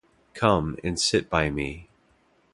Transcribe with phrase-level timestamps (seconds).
[0.33, 1.87] Come, and sit by me.